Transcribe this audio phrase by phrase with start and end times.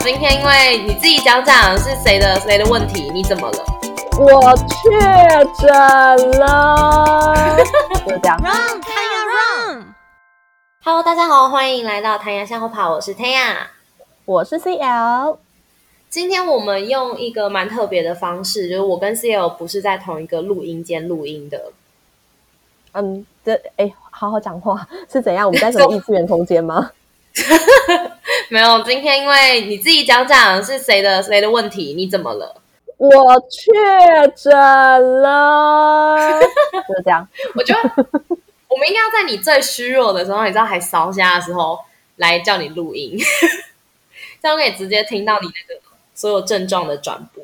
[0.00, 3.64] 今天因为你自己讲讲是谁的谁的问题，你怎么了？
[4.18, 4.90] 我确
[5.60, 5.70] 诊
[6.40, 7.34] 了，
[8.06, 8.38] 就这样。
[10.82, 13.56] Hello，大家好，欢迎来到谭牙向后跑，我是 Taya。
[14.24, 15.36] 我是 CL，
[16.08, 21.72] 今天我们用一个蛮特别的方式，就是我跟 CL 不是在同一个录音间录音的，
[22.92, 25.46] 嗯，这哎，好好讲话是怎样？
[25.46, 26.90] 我们在什么异次元空间吗？
[28.50, 28.82] 没有。
[28.82, 32.54] 今天因为你自己讲讲是谁的谁的问题，你怎么了？
[32.96, 33.10] 我
[33.48, 33.72] 确
[34.34, 34.52] 诊
[35.22, 36.16] 了，
[36.88, 37.26] 就是这样。
[37.54, 37.80] 我觉得
[38.68, 41.78] 我们应该要在你最虚弱的时候，你知道还烧瞎的时候
[42.16, 43.16] 来叫你录音，
[44.42, 45.80] 这样可以直接听到你那个
[46.14, 47.42] 所有症状的转播。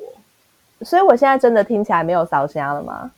[0.84, 3.12] 所以我现在真的听起来没有烧瞎了吗？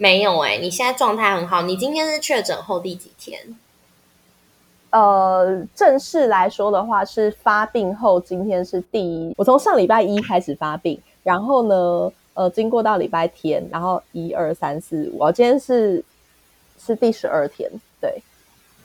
[0.00, 1.62] 没有哎、你现在状态很好。
[1.62, 3.56] 你今天是确诊后第几天？
[4.90, 16.02] 呃，正式来说的话是发病后，今天是第一，我从上礼拜一开始发病，然后呢，呃，经过到礼拜天，然后一二三四五，我今天是
[16.78, 18.22] 是第十二天，对，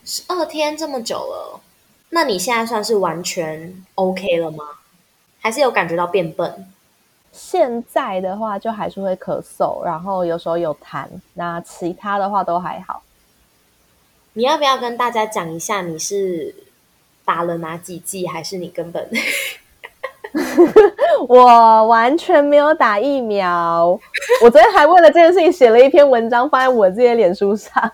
[0.03, 1.61] 十二天这么久了，
[2.09, 4.63] 那你现在算是完全 OK 了吗？
[5.39, 6.67] 还是有感觉到变笨？
[7.31, 13.02] 现在的话就还是会咳嗽，然后有时候有痰，那其他的话都还好。
[14.33, 16.53] 你要不要跟大家讲一下你是
[17.23, 19.07] 打了哪几剂，还是你根本
[21.27, 23.99] 我完全没有打疫苗，
[24.41, 27.91] 我昨天还为了这件事情写了一篇文章，放在我自己的脸书上。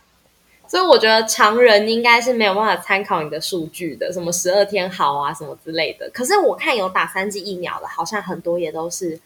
[0.66, 6.10] 所以我觉得常人应该是没有办法参考你的数据的，什么十二天好啊，什么之类的。
[6.14, 9.20] 可是我看有打三剂疫苗的，好像很多也都是，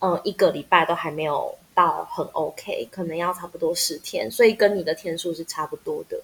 [0.00, 6.20] 嗯、一个礼拜都还没有到很 OK，可能要差不多十天，所以跟你的天数是差不多的。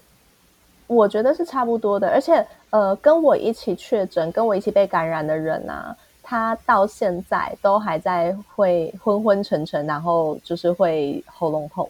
[0.89, 11.87] 我觉得是差不多的，而且呃，跟我一起确诊、跟我一起被感染的人啊，他到现在都还在会昏昏沉沉，然后就是会喉咙痛。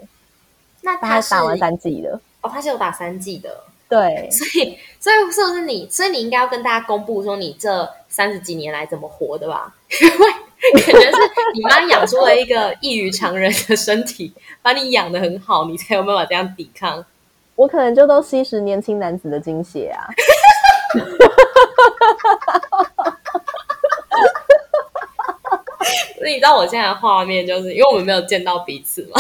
[0.82, 3.50] 那他打完三剂的，哦，他是有打三剂的，
[3.88, 5.88] 对， 所以所以是不是你？
[5.90, 9.74] 所以你应该要跟大家公布说你这三十几年来怎么活的吧？
[10.02, 11.18] 因为感觉是
[11.54, 17.06] 你妈养出了一个异于常人的身体，把你养的很好，你才有办法这样抵抗。
[17.60, 20.08] 我可能就都吸食年轻男子的精血啊。
[26.18, 29.20] 所 以你知道我现在的画面就是，因为我们没有见到彼此嘛，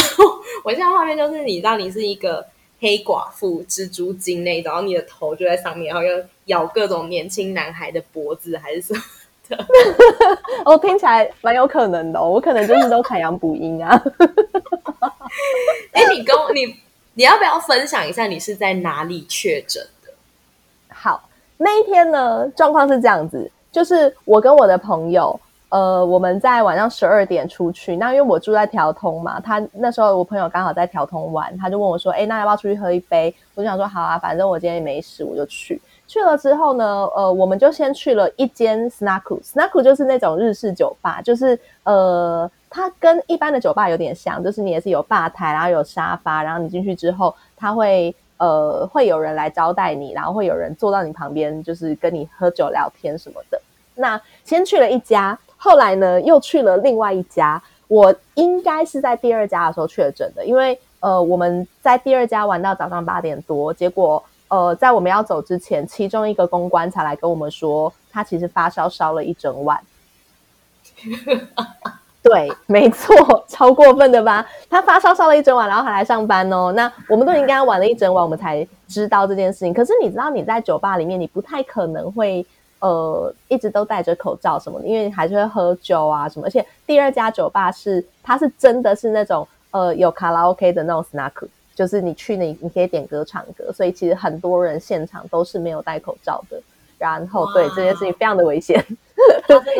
[0.63, 2.45] 我现在画面就是你知道你是一个
[2.79, 9.01] 黑寡妇、蜘蛛精那种，然后你的头就在上面，然后又咬各种年轻男孩的脖子还是什么
[9.50, 9.57] 的。
[10.63, 14.01] 哦，听起来蛮有可能的、哦，我可能就是都采阳补阴啊。
[15.91, 16.73] 哎，你跟我你
[17.19, 20.09] 你要不要分享一下你是在哪里确诊的？
[20.88, 21.22] 好，
[21.57, 25.38] 那一天呢，状况是这样子，就是我跟我的朋友，
[25.68, 27.97] 呃，我们在晚上十二点出去。
[27.97, 53.61] 那因为我住在条通嘛，他那时候我朋友刚好在条通玩，他就问我说：“哎，那要不要出去喝一杯？”我就想说：“好啊，反正我今天也没事，我就去。”去了之后呢，呃，我们就先去了一间 snack，snack 就是那种日式酒吧，就是呃，它跟一般的酒吧有点像，就是你也是有吧台，然后有沙发，然后你进去之后，它会呃会有人来招待你，然后会有人坐到你旁边，就是跟你喝酒聊天什么的。
[53.93, 57.61] 那先去了一家，后来呢又去了另外一家。
[57.87, 69.81] 我应该是在第二家的时候确诊的，因为呃我们在第二家玩到早上八点多，结果呃在我们要走之前，其中一个公关才来跟我们说，他其实发烧烧了一整晚。
[72.21, 73.15] 对，没错，
[73.47, 74.45] 超过分的吧？
[74.69, 76.73] 他发烧烧了一整晚，然后还来上班哦。
[76.73, 79.73] 那我们都已经跟他玩了一整晚，我们才知道这件事情。
[79.73, 82.45] 可是你知道，你在酒吧里面，你不太可能会
[82.79, 86.45] 呃一直都戴着口罩什么的，因为你还是会喝酒啊什么。
[86.45, 91.31] 而且第二家酒吧是它是真的是那种呃有卡拉 OK 的那种 snack，
[91.79, 96.62] 就是你去你你可以点歌唱歌，所以其实很多人现场都是没有戴口罩的。
[96.97, 98.85] 然后对这件事情非常的危险，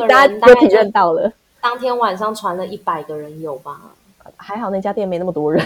[0.08, 1.30] 大家都体认到了。
[1.60, 3.82] 当天晚上传了一百个人有吧？
[4.38, 5.62] 还好那家店没那么多人，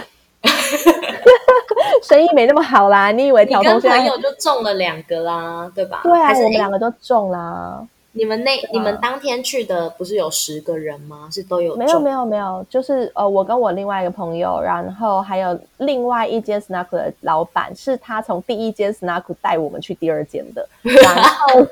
[2.02, 3.12] 生意没那么好啦。
[3.12, 3.98] 你以为你跟条通现在？
[3.98, 6.00] 朋友就中了两个啦，对吧？
[6.02, 7.86] 对啊，我们两个都中啦。
[8.16, 11.28] 你们那啊你们当天去的不是有十个人吗？
[11.32, 21.66] 是都有没有没有有没有，就是呃，我跟我另外一个朋友，然后还有另外一间 snack 的老板，是他从第一间 snack 带我们去第二间的， 然后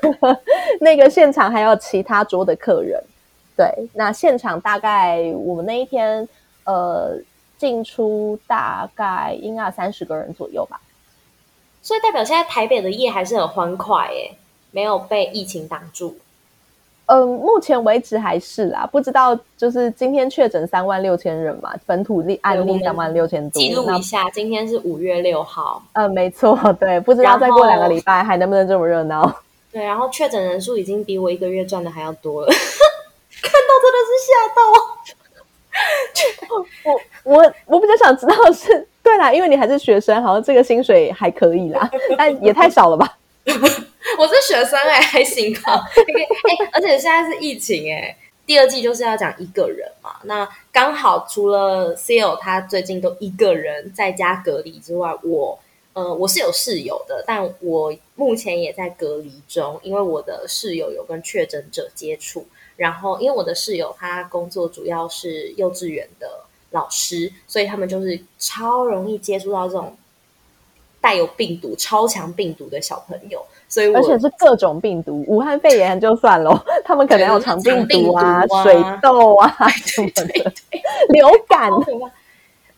[0.81, 3.01] 那个现场还有其他桌的客人。
[3.55, 6.27] 对，那现场大概我们那一天
[6.65, 7.15] 呃
[7.57, 10.81] 进出大概应该三十个人左右吧。
[11.81, 14.35] 所以代表现在台北的夜还是很欢快耶，
[14.71, 16.17] 没有被疫情挡住。
[17.05, 23.59] 嗯，目前为止还是啦，不知道就是今天确诊三万六千人嘛，本土例案例三万六千多。
[23.59, 25.83] 记录一下，今天是五月六号。
[25.93, 29.29] 嗯，没错，对，不知道再过两个礼拜还能不能这么热闹。
[29.71, 32.47] 对，然后确诊人数已经比我一个月赚的还要多了，
[33.41, 34.61] 看到真的是吓到。
[36.85, 43.17] 我我我比较想知道的是，对啦，因为你还是学生，好像这个薪水还可以啦，但也太少了吧。
[44.17, 45.83] 我是学生哎，还行吧。
[45.95, 50.15] 哎，而且现在是疫情哎，第二季就是要讲一个人嘛。
[50.23, 55.59] 那刚好除了 C L 他最近都一个人在家隔离之外，我
[55.91, 62.47] 呃我是有室友的，但我目前也在隔离中，因为我的室友有跟确诊者接触。
[62.77, 69.97] 然后因为我的室友他工作主要是幼稚园的老师，所以他们就是超容易接触到这种。
[71.03, 79.53] 带有病毒、超强病毒的小朋友，所以而且是各种病毒，武汉肺炎就算了， 他们可能有肠病毒啊、水痘啊
[79.85, 80.53] 什么的，
[81.09, 81.69] 流感。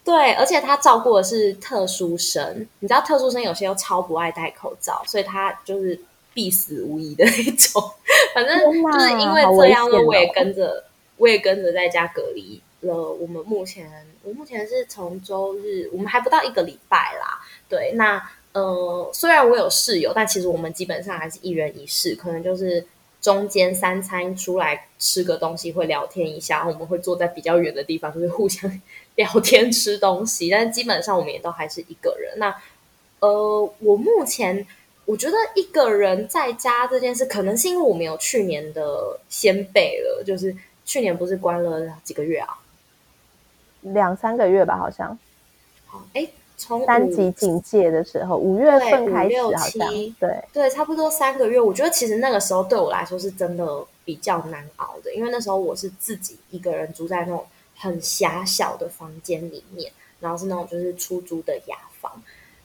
[0.04, 6.00] 对，而且他照顾的是特殊生，你知道特殊生有些又超不爱戴口罩，所以他就是
[6.34, 7.80] 必死无疑的那种。
[8.34, 10.84] 反正就是因为这样呢，我也跟着，
[11.18, 12.96] 我也跟着在家隔离了。
[12.96, 13.88] 我们目前，
[14.24, 17.40] 我目前是从周日，我们还不到一个礼拜啦。
[17.68, 18.22] 对，那
[18.54, 22.86] 呃，虽然我有室友，但其实我们基本上还是一人一室，可能就是
[23.20, 28.82] 中间三餐出来吃个东西会聊天一下，我们会坐在比较远的地方，就是互相
[29.16, 32.38] 聊天吃东西，但基本上我们也都还是一个人。
[32.38, 32.56] 那
[33.20, 34.66] 呃，我目前
[35.06, 42.60] 我觉得一个人在家这件事，可能是因为我没有去年的先辈了，就是去年不是关了几个月啊，
[43.82, 45.18] 两三个月吧，好像。
[45.88, 46.26] 好，哎。
[46.58, 51.60] 从三级警戒的时候，五月份开始，好像对对，差不多三个月。
[51.60, 59.92] 我觉得其实那个时候对我来说是真的比较难熬的，因为那时候我是自己一个人住在那种很狭小的房间里面，
[60.22, 62.12] 然后是那种就是出租的雅房。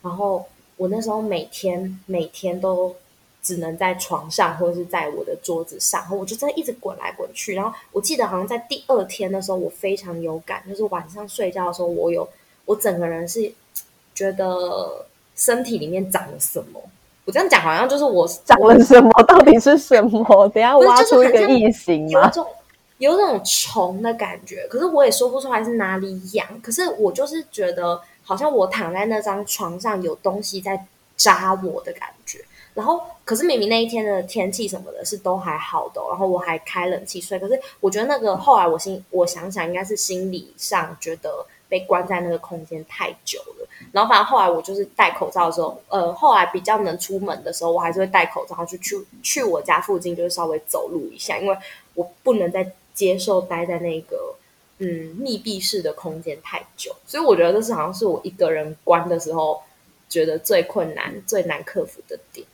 [0.01, 0.45] 然后
[0.77, 2.95] 我那时候每天每天都
[3.43, 7.55] 只能在床上或者是在我的桌子上，我就在一直滚来滚去。
[7.55, 12.27] 然后我记得好像在第二天的时候，我非常有感，就是晚上睡觉的时候，我有
[12.65, 13.51] 我整个人是。
[14.21, 15.03] 觉得
[15.35, 16.79] 身体里面长了什么？
[17.25, 19.09] 我这样讲好像就是我长了什么？
[19.23, 20.47] 到底是什么？
[20.49, 22.45] 等下挖出一个异形有种
[22.99, 26.45] 有种虫的感觉，可是我也说不出来是哪里痒。
[26.61, 30.85] 可是我就是觉得好像我躺在那张床上有东西在
[31.17, 32.39] 扎我的感觉。
[32.75, 37.39] 然后，可是明明那一天的天气什么的是都还好的，然后我还开冷气睡。
[37.39, 43.60] 可是我觉得那个后来我心我想想，应该是心理上觉得被关在那个空间太久了。
[43.91, 51.57] 然后反正后来我就是戴口罩的时候，呃，后来比较能出门的时候，我还是会戴口罩，去去去我家附近，就是稍微走路一下，因为
[51.93, 54.35] 我不能再接受待在那个
[54.77, 59.61] 嗯密闭式的空间太久，所以我觉得这是好像是我一个人关的时候
[60.07, 62.47] 觉得最困难、最难克服的点。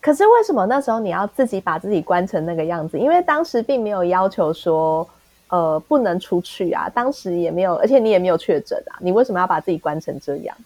[0.00, 2.98] 可是为什么那时候你要自己把自己关成那个样子？
[2.98, 5.08] 因为当时并没有要求说。
[5.52, 6.88] 呃，不能出去啊！
[6.88, 8.96] 当时也没有，而且你也没有确诊啊！
[9.02, 10.56] 你为什么要把自己关成这样？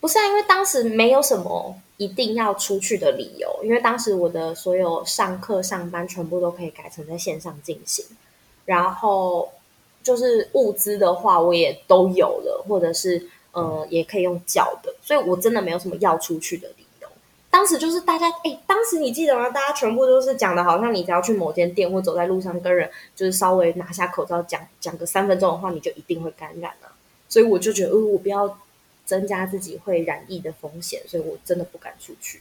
[0.00, 8.02] 不是啊，因为当时没有什么一定要出去的理由，因为当时我的所有上课、上班全部都可以改成在线上进行，
[8.64, 9.50] 然后
[10.02, 16.83] 就是物资的话，我也都有了，或者是呃，也可以用叫的，所以我真的没有什么要出去的理
[17.54, 19.48] 当时就是大家哎，当时你记得吗？
[19.48, 26.90] 大家全部都是讲的，好像你只要去某间店或走在路上跟人，就是稍微拿下口罩讲讲个三分钟的话，你就一定会感染了。
[27.28, 28.58] 所以我就觉得，呃，我不要
[29.04, 32.40] 增加自己会染疫的风险，所以我真的不敢出去。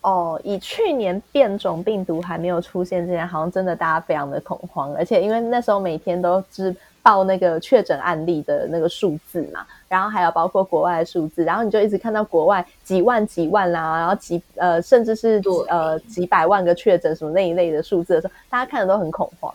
[0.00, 6.74] 哦，以去年变种病毒还没有出现之前，好像真的大家非常的恐慌，而且因为那时候每天都是。
[7.10, 19.52] 报那个确诊案例的那个数字嘛，然后还有包括国外的数字，然后你就一直看到国外几万几万啦，然后几呃甚至是呃几百万个确诊什么那一类的数字的时候，大家看的都很恐慌。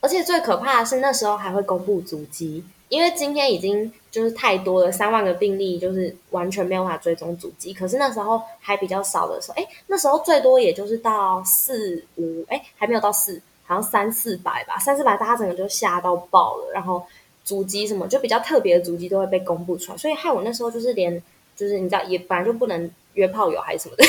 [0.00, 7.74] 而且最可怕的是那时候还会公布足迹，因为今天已经就是太多了，三万个病例就是完全没有办法追踪足迹。
[7.74, 13.42] 可是那时候还比较少的时候，哎，那时候最多也就是到四五，哎，还没有到四。
[13.68, 16.72] 好像三四百吧，三四百，大家整个就吓到爆了。
[16.72, 17.06] 然后
[17.44, 21.22] 主机什么就比较特别的主机都会被公布出来，所以害我那时候就是连
[21.54, 24.04] 就是你知道也本来就不能约炮友还是什么的，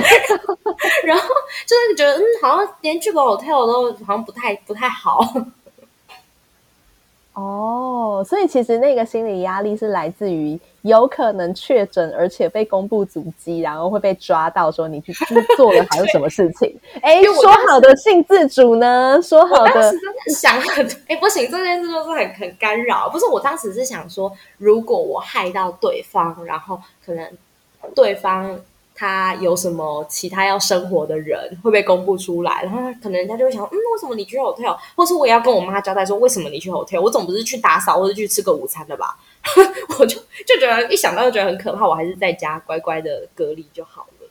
[1.04, 1.28] 然后
[1.66, 5.20] 就是觉得嗯，好像连去个 hotel 都好像不太不太好。
[7.34, 16.74] 哦，所以其实那个心理压力是来自于有可能确诊，而且被公布足迹，然后会被抓到说你去去做了还有什么事情？
[17.02, 19.20] 哎，说好的性自主呢？
[19.22, 23.08] 说好的，真的想很哎，不行，这件事就是很很干扰。
[23.08, 27.28] 不是，我当时是想说，如果我害到对方，然后可能
[27.94, 28.58] 对方。
[29.00, 39.16] 他有什么其他要生活的人会被公布出来，然后可能人家就会想，嗯，为什么你去 hotel，或是我也要跟我妈交代说，为什么你去 hotel，我总不是去打扫或者去吃个午餐的吧？
[39.98, 44.28] 我就就觉得一想到就觉得很可怕，我还是在家乖乖的隔离就好了。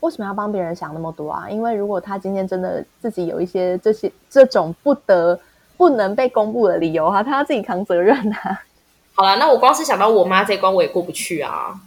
[0.00, 1.48] 为什么要帮别人想那么多啊？
[1.48, 5.38] 因为如果他今天真的自己有一些这些这种不得
[5.76, 8.62] 不能被公布的理由哈，他要自己扛责任啊。
[9.14, 11.78] 好了，那我光是想到我妈这关我也过不去啊。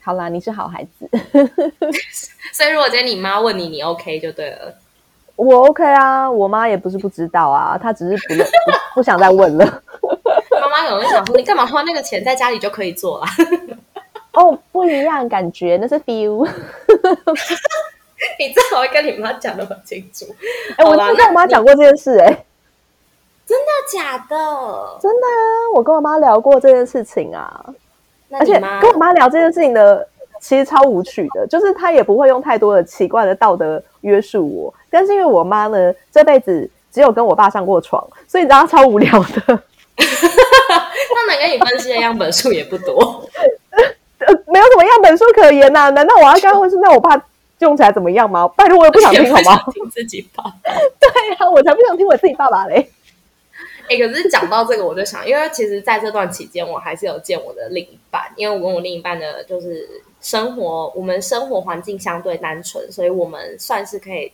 [0.00, 1.10] 好啦，你是好孩子，
[2.54, 4.74] 所以如果今天你妈问你，你 OK 就对了。
[5.34, 8.50] 我 OK 啊，我妈也不是不知道啊，她只是不不
[8.94, 9.82] 不想再问了。
[10.60, 13.28] 妈妈可能想说，你干嘛花那个钱在家里就可以做啊？
[14.32, 16.46] 哦，不一样感觉，那是 feel。
[18.38, 20.26] 你最好会跟你妈讲的很清楚。
[20.76, 22.44] 哎，我跟我妈讲过这件事，哎，
[23.46, 24.98] 真的假的？
[25.00, 27.64] 真的啊，我跟我妈聊过这件事情啊。
[28.30, 30.06] 而且跟我妈聊这件事情的，
[30.40, 34.74] 其实超无趣的，就是她也不会用太多的奇怪的道德约束我。
[34.90, 39.62] 但是因为我妈呢，这辈子只有跟我爸上过床，所以你知道超无聊的。
[41.14, 43.28] 他能跟你分析的样本数也不多，
[44.46, 45.90] 没有什么样本数可言呐。
[45.90, 47.20] 难道我要跟他说，那我爸
[47.60, 48.46] 用起来怎么样吗？
[48.48, 49.62] 拜托，我也不想听，好吗？
[49.72, 50.44] 听自己爸。
[50.62, 52.90] 对呀，我才不想听我自己爸爸嘞。
[53.88, 59.88] 哎，可是讲到这个，我就想，因为其实在这段期间，我还是有见我的另一半，因为我跟我另一半的，就是
[60.20, 64.32] 生活，我们生活环境相对单纯，所以我们算是可以，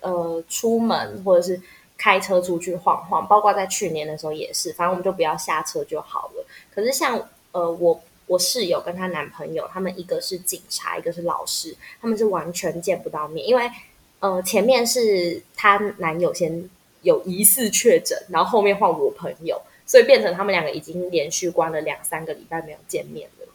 [0.00, 1.60] 呃，出门或者是
[2.02, 6.44] 开车出去晃晃，包括在去年的时候也是，反正我们就不要下车就好了。
[6.74, 13.70] 可是像呃，我我室友跟她男朋友，他们一个是警察，一个是老师，他们是完全见不到面，因为
[14.18, 16.68] 呃，前面是她男友先。
[17.04, 23.48] 有疑似确诊，然后后面换我朋友，所以变成他们两个已经连续关了两三个礼拜没有见面了，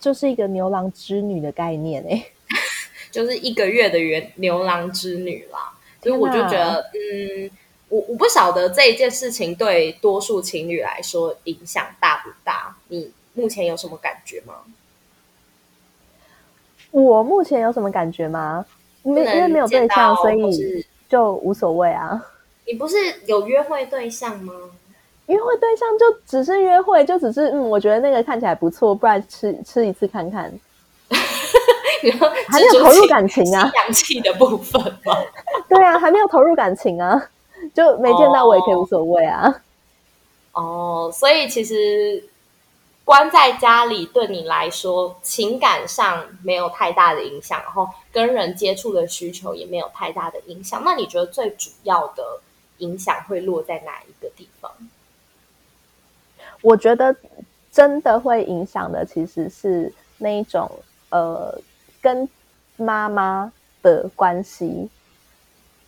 [0.00, 2.26] 就是一个牛郎织女的概念哎，
[3.12, 5.73] 就是一个月的原牛郎织女啦。
[6.04, 7.50] 所以我就觉得，嗯，
[7.88, 12.76] 我我不晓得这一件事情对多数情侣来说影响大不大？
[12.88, 14.54] 你目前有什么感觉吗？
[16.92, 18.64] 我目前有什么感觉吗？
[19.02, 20.86] 没因为没有对象，所以。
[21.06, 22.20] 就无所谓啊！
[22.66, 22.96] 你不是
[23.26, 24.52] 有约会对象吗？
[25.26, 30.52] 约会对象就只是约会，就只是嗯，我觉得那个看起来不错，不然吃吃一次看看。
[32.10, 35.16] 还没有投入感情啊， 洋气的部分吗？
[35.68, 37.30] 对啊，还没有投入感情啊，
[37.74, 39.62] 就没见到我也可以无所谓啊。
[40.52, 42.28] 哦，所以其实。
[43.06, 50.80] 关在家里对你来说情感上没有太大的影响，然后跟人接触的需求也没有太大的影响。
[50.82, 52.40] 那你觉得最主要的
[52.78, 54.72] 影响会落在哪一个地方？
[56.62, 57.14] 我觉得
[57.70, 60.70] 真的会影响的其实是那一种
[61.10, 61.54] 呃
[62.04, 62.28] 跟
[62.76, 63.50] 妈妈
[63.82, 64.90] 的关系，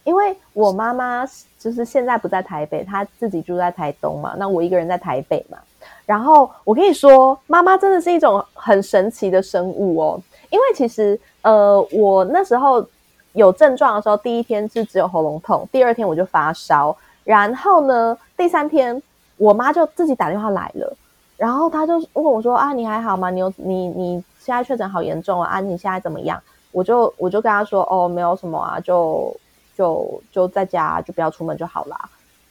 [0.02, 5.58] 因为我妈妈就是现在不在台北，她自己住在台东嘛，那我一个人在台北嘛。
[6.06, 10.22] 然后我跟你说，妈妈真的是一种很神奇的生物哦。
[10.48, 12.86] 因为其实，呃，我那时候
[13.32, 19.02] 有症状的时候，第一天是只有喉咙痛，第二天我就发烧，然后呢，第三天
[19.36, 20.96] 我妈就自己打电话来了，
[21.36, 23.28] 然后她就问我说：“啊，你还好吗？
[23.28, 25.56] 你有你你现在确诊好严重啊？
[25.56, 29.36] 啊，你现在怎么样？”我就我就跟他说：“哦，没有什么啊，就
[29.76, 31.98] 就就在家，就不要出门就好啦。”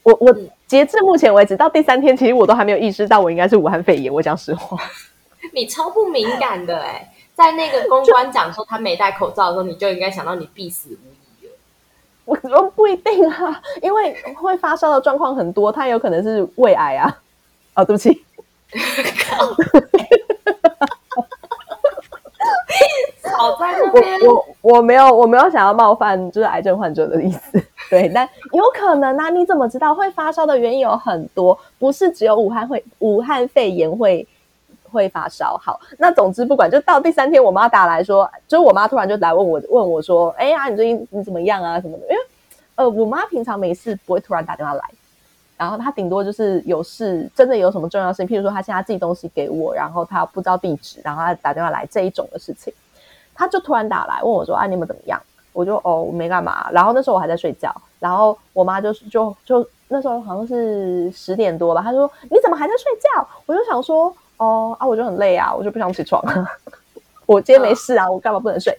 [0.04, 0.36] 我我
[0.68, 4.14] 截至目前为止到第三天，其实我都还没有意识到我应该是武汉肺炎。
[4.14, 4.78] 我讲实话，
[5.54, 11.08] 你超不敏感的哎，在那个公关讲说他没戴口罩的时候，你就应该想到你必死无
[11.42, 11.54] 疑了。
[12.25, 17.22] 我说不一定啊，因为会发烧的状况很多，他有可能是胃癌啊。
[17.75, 18.25] 哦，对不起。
[23.52, 27.64] 我，我我没有我没有想要冒犯就是癌症患者的意思。
[27.90, 29.30] 对，但有可能啊？
[29.30, 34.28] 你怎么知道会发烧的原因有很多，不是只有武汉会武汉肺炎会
[34.92, 35.58] 会发烧。
[35.58, 41.80] 好，那总之不管，就到第三天，我妈打来说，就是我妈突然就来问我，问我说：“哎呀，你最近你怎么样啊？
[41.80, 42.22] 什么的？”因为
[42.75, 44.82] 呃，我妈平常没事不会突然打电话来，
[45.56, 52.74] 然后她顶多就是有事，真的有什么重要事情，譬如说她现在寄东西给我，然后她不知道地址，然后她打电话来这一种的事情，
[53.36, 55.22] 他就突然打来问我说：“啊，你们怎么样？”
[55.54, 56.70] 我就哦，我没干嘛。
[56.72, 63.27] 然后那时候我还在睡觉，然后我妈就就就那时候好像是十点多吧，他说你怎么还在睡觉？
[63.46, 66.22] 我就想说哦啊，我就很累啊，我就不想起床。
[67.25, 68.77] 我今天没事啊，我干嘛不能睡？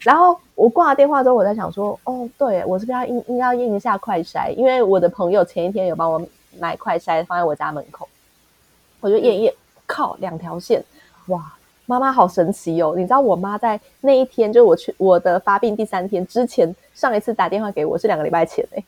[0.00, 4.50] 然后我挂了电话之后，我在想说哦，对我是不是要应应该要验一下快筛？
[4.54, 6.20] 因为我的朋友前一天有帮我
[6.58, 8.08] 买快筛放在我家门口，
[9.00, 9.52] 我就验验，
[9.86, 10.82] 靠，两条线，
[11.26, 11.52] 哇！
[11.86, 12.94] 妈妈好神奇哦！
[12.96, 18.82] 你知道我妈在那一天，就是我去我的发病第三天之前，上一次打电话给我是两个礼拜前哎。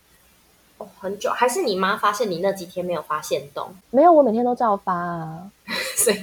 [0.78, 3.68] 哦，很久，还是你妈发现你那几天没有发现动？
[3.90, 5.50] 没有，我每天都照发啊。
[5.96, 6.16] 所以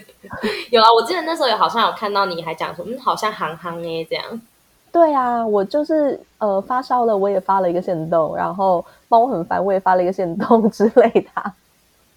[0.70, 4.42] 有啊，我记得那时候有好像有看到你还讲说，嗯，好像行行哎这样。
[4.92, 11.54] 对啊，我就是呃发烧了，我也发了一个线动，然后猫很烦，我也发了一个线动 之类的。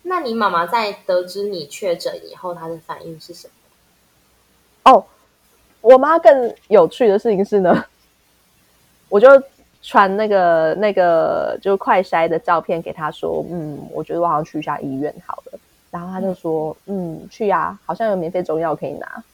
[0.02, 3.52] 那你妈妈在得知你确诊以后，她的反应是什么？
[4.90, 5.04] 哦，
[5.80, 7.84] 我妈更有趣的事情是呢，
[9.08, 9.28] 我就
[9.82, 15.58] 传那个那个就快筛的照片给她说，嗯，我觉得我好像去一下医院好了。
[15.90, 19.24] 然后她就说，嗯，去呀，好像有免费中药可以拿。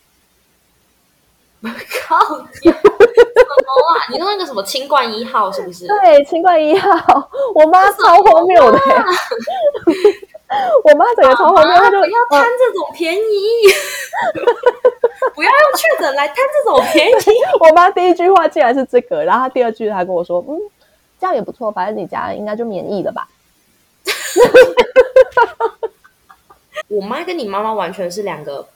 [1.62, 1.68] 我
[2.06, 4.04] 靠，什么啊？
[4.12, 5.86] 你说那个什么清冠一号是不是？
[5.86, 6.90] 对，清冠一号，
[7.54, 8.78] 我妈超荒谬的。
[10.84, 13.18] 我妈整个超荒谬，她就要贪这种便宜，
[15.34, 17.12] 不要用确诊来贪这种便宜。
[17.60, 20.60] 我妈第一句话竟然是这个，然后她第二句她跟我说：“嗯，
[21.20, 23.28] 这样也不错，反正你家应该就免疫了吧。”
[26.88, 28.68] 我妈跟你妈妈完全是两个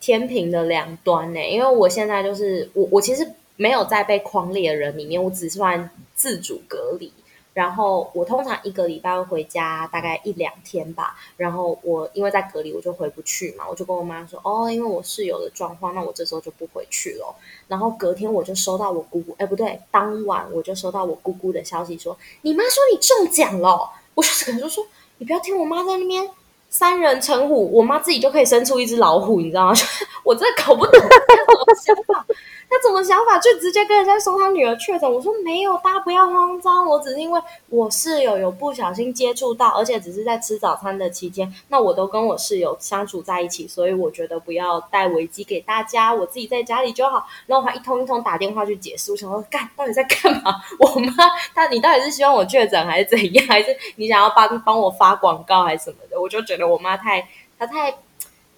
[0.00, 7.12] 天平的两端呢，因为我现在就是我，我其实没有在被框列的人里面，我只算自主隔离。
[7.54, 11.16] 然后我通常一个礼拜会回家大概一两天吧。
[11.38, 13.64] 然后我因为在隔离，我就回不去嘛。
[13.66, 17.34] 我就跟我妈说：“哦，因为我室友的状况，那我这时候就不回去了。”
[17.66, 24.86] 然后隔天我就收到我姑姑，哎，不对，当晚我就收到我姑姑的消息说：“你妈说你中奖了。”我就可能就说
[25.18, 26.28] ：“你不要听我妈在那边
[26.68, 29.74] 三人成虎，我妈自己就可以生出一只老虎，你知道吗？”
[30.22, 32.26] 我真的搞不懂她怎么想法。
[32.68, 33.38] 他怎么想法？
[33.38, 35.12] 就直接跟人家说他女儿确诊。
[35.12, 36.84] 我说没有，大家不要慌张。
[36.86, 47.26] 我只是因为我室友有不小心接触到，而且只是在吃早餐的期间，那我都跟我室友相处在一起，所以我觉得不要带危机给大家，我自己在家里就好。
[47.46, 50.54] 然后还一通一通打电话去解释，我想说干到底在干嘛？
[50.78, 51.12] 我妈
[51.54, 53.46] 她你到底是希望我确诊还是怎样？
[53.46, 56.20] 还是你想要帮帮我发广告还是什么的？
[56.20, 57.94] 我就觉得我妈太她太。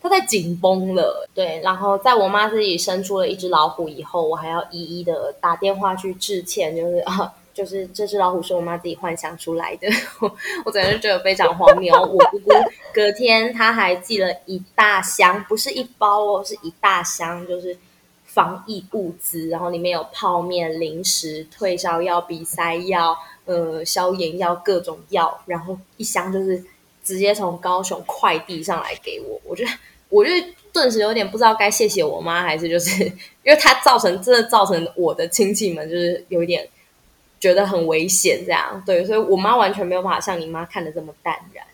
[0.08, 1.60] 太紧绷了，对。
[1.62, 9.88] 然后在我妈自己生出了一只老虎以后，我还要一一的打电话去致歉，就是啊，就是这只老虎是我妈自己幻想出来的，
[10.64, 11.94] 我整个觉得非常荒谬。
[11.94, 12.50] 我姑姑
[12.92, 17.76] 隔天她还寄了一大箱，不是一包哦，是一大箱，就是
[18.24, 23.16] 防疫物资，然后里面有泡面、零食、退烧药、鼻塞药、
[23.46, 26.62] 呃消炎药、各种药，然后一箱就是
[27.02, 29.70] 直接从高雄快递上来给我，我觉得。
[30.08, 30.30] 我就
[30.72, 33.04] 顿时有点不知道该谢谢我妈， 还是就是
[33.44, 36.66] 因为她造成真的造成我的亲戚们就是有一点
[37.40, 41.64] 觉得很危险，这样对，所以我妈完全没有办法像你妈看的这么淡然。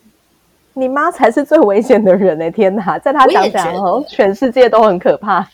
[0.74, 2.50] 你妈才是最危险的人呢！
[2.50, 5.46] 天哪，在她讲讲哦，全世界都很可怕。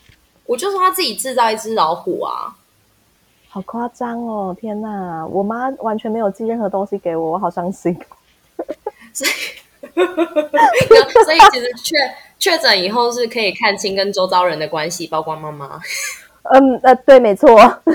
[0.45, 2.55] 我就说她自己制造一只老虎啊，
[3.49, 4.55] 好夸张哦！
[4.57, 7.93] 天哪，我妈完全没有寄任何东西给我，我好伤心。
[9.11, 9.31] 所以，
[11.25, 11.97] 所以其实确。
[12.39, 15.79] 确诊以后是可以看清跟周遭人的关系，包括妈妈。
[16.43, 17.49] 嗯，呃，对，没错。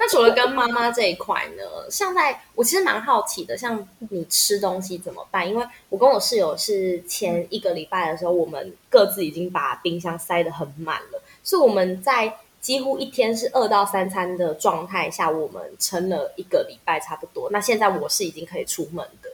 [0.00, 1.62] 那除了跟妈妈这一块呢？
[1.90, 5.48] 像在我其实蛮好奇的，像你吃东西怎么办？
[5.48, 17.48] 因为我跟我室友是前一个礼拜的时候，我们各自已经把冰箱塞得很满了，所以我们在几乎一天是二到三餐的状态下，我们撑了一个礼拜差不多。
[17.50, 19.30] 那现在我是已经可以出门的。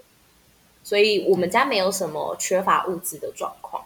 [0.83, 3.83] 所以我们家没有什么缺乏物资的状况。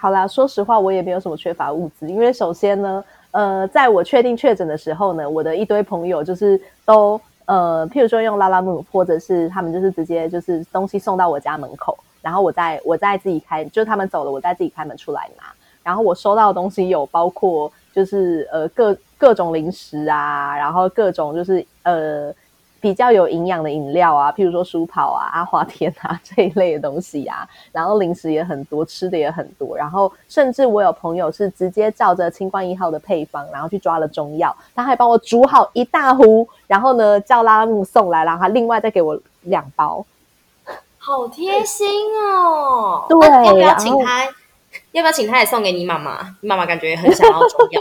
[0.00, 15.44] 好啦，说实话，我也没有什么缺乏物资，因为首先呢，呃，在我确定确诊的时候呢，我的一堆朋友就是都呃，譬如说用拉拉木，或者是他们就是直接就是东西送到我家门口，然后我再我再自己开，就他们走了，我再自己开门出来拿。
[15.82, 22.32] 然后我收到的东西有包括就是呃各各种零食啊，然后各种就是呃。
[22.80, 40.04] 比较有营养的饮料啊，譬如说舒跑啊、阿华田啊 这一类的东西啊，然后零食也很多，吃的也很多，然后甚至我有朋友是直接照着清冠一号的配方，然后去抓了中药，他还帮我煮好一大壶，然后呢叫拉拉木送来，然后他另外再给我两包，
[40.98, 41.86] 好贴心
[42.24, 43.04] 哦！
[43.10, 44.24] 对，要不要请他？
[44.92, 46.36] 要不要请他也送给你妈妈？
[46.40, 47.80] 你妈妈感觉也很想要中药，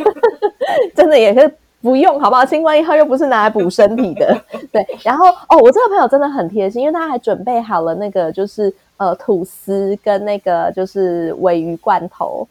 [0.94, 1.58] 真的也是。
[1.80, 2.44] 不用，好不好？
[2.44, 4.36] 新冠一号又不是拿来补身体的，
[4.72, 12.46] 对，然后哦，我这个朋友真的很贴心，因为他还准备好了那个就是呃吐司跟那个就是尾鱼罐头。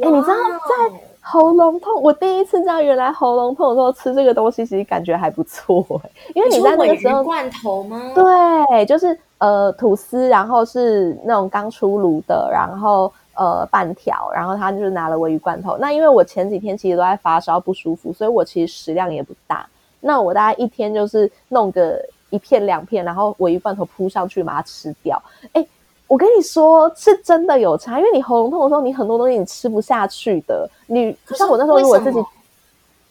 [0.00, 8.00] 哎，你知道在喉咙痛，我第一次知道原来喉咙痛的时候吃这个东西其实感觉还不错哎，因为你在那个时候罐头吗？
[8.14, 13.12] 对，就是呃吐司，然后是那种刚出炉的，然后。
[13.38, 15.76] 呃，半条，然后他就是拿了鲔鱼罐头。
[15.78, 19.64] 那因为我前几天其实都在发烧不舒服，所以我其实食量也不大。
[20.00, 25.22] 那我大概一天就是弄个一片两片，然后鲔鱼罐头铺上去把它吃掉。
[25.52, 25.64] 哎，
[26.08, 30.68] 我跟你说是真的有差，因为你喉咙痛的时候，你很多东西你吃不下去的。
[30.88, 32.18] 你像我那时候，如果自己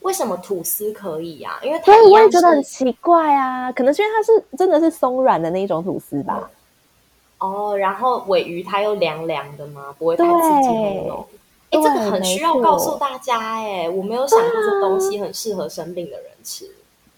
[0.01, 1.57] 为什么吐司可以呀？
[1.63, 3.71] 因为对，我也觉得很奇怪啊。
[3.71, 6.49] 可能是因为它是真的是松软的那一种吐司吧。
[7.39, 9.93] 哦，然后尾鱼它又凉凉的吗？
[9.97, 11.27] 不会太刺激喉咙。
[11.69, 16.65] 哎，这个很需要告诉大家哎，我没有想过这东西很适合生病的人吃。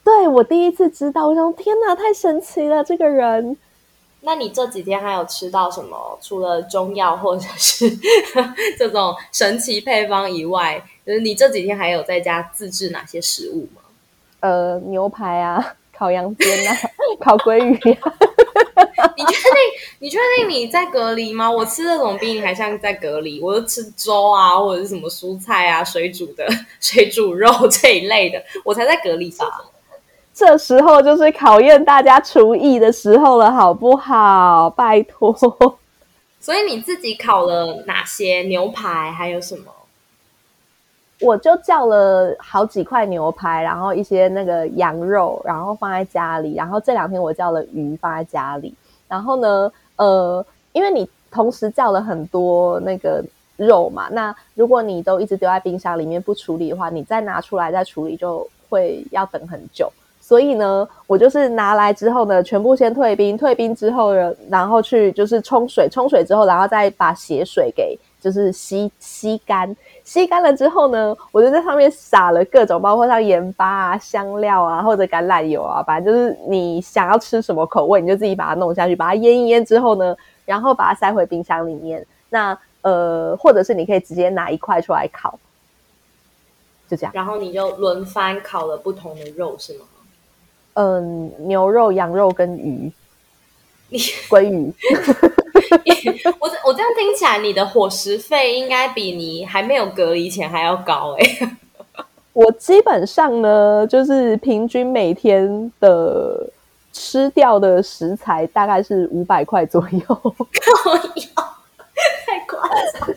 [0.03, 2.84] 对我第一次知道，我想天哪，太神奇了！
[2.84, 3.55] 这个人，
[4.21, 6.17] 那你这几天还有吃到什么？
[6.19, 7.88] 除了中药或者是
[8.77, 13.82] 这种神奇配方以外，就是你这几天还有在家自制哪些食物吗？
[14.39, 16.77] 呃，牛排啊，烤羊肩啊，
[17.19, 18.13] 烤鲑鱼啊。
[19.17, 19.43] 你确定？
[19.99, 21.51] 你确定你在隔离吗？
[21.51, 23.41] 我吃这种比你还像在隔离。
[23.41, 26.47] 我都吃粥啊，或者是什么蔬菜啊、水煮的
[26.79, 29.45] 水煮肉这一类的，我才在隔离吧。
[30.33, 34.69] 这时候就是考验大家厨艺的时候了，好不好？
[34.69, 35.35] 拜托。
[36.39, 39.12] 所以你自己烤了哪些牛排？
[39.12, 39.65] 还有什么？
[41.21, 46.55] 我就叫了好几块牛排，然后一些那个羊肉，然后放在家里。
[46.55, 48.73] 然后这两天我叫了鱼放在家里。
[49.08, 53.23] 然后呢，呃，因为你同时叫了很多那个
[53.58, 59.91] 肉嘛，那如果你都一直丢在冰箱里面不处理的话，你再拿出来再处理就会要等很久。
[60.21, 69.75] 所以呢，我就是拿来之后呢，全部先退冰，退冰之后呢，然后去就是冲水，冲水之后，然后再把血水给就是吸吸干。
[70.09, 82.03] 吸干了之后呢，我就在上面撒了各种，包括像盐巴啊、香料啊，或者橄榄油啊，反正就是你想要吃什么口味，你就自己把它弄下去，把它腌一腌之后呢，然后把它塞回冰箱里面。
[82.27, 85.37] 那呃，或者是你可以直接拿一块出来烤，
[86.87, 87.11] 就这样。
[87.13, 89.85] 然后你就轮番烤了不同的肉，是吗？
[90.73, 92.91] 嗯，牛肉、羊肉跟鱼，
[94.30, 94.73] 鲑鱼。
[96.39, 101.58] 我我这样听起来，你的伙食费应该比你还没有隔离前还要高哎。
[102.34, 106.49] 我基本上呢，就是平均每天的
[106.93, 110.36] 吃掉的食材大概是五百块左右。
[112.25, 113.10] 太夸张！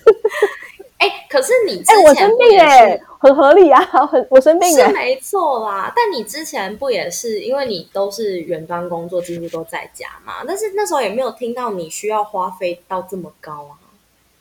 [0.98, 5.92] 哎，可是你哎，我生病哎，很合理啊，很我生病是没错啦。
[5.94, 10.42] 但你之前不也是因为你都是远端工作，几乎都在家嘛？
[10.44, 13.78] 但是那时候也没有听到你需要花费到这么高啊。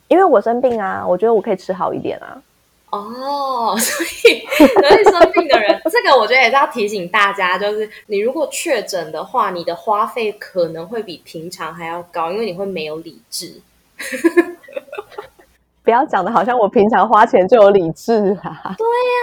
[0.08, 2.42] 因为我生病啊，我觉得我可以吃好一点啊。
[2.90, 13.60] 哦， 所以所以生病的人，这个我觉得也是要提醒大家，就是你如果确诊的话，你的花费可能会比平常还要高，因为你会没有理智。
[15.84, 18.74] 不要讲的好像我平常花钱就有理智啊！
[18.78, 19.20] 对呀，